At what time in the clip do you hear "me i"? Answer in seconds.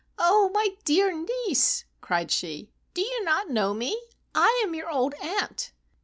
3.75-4.59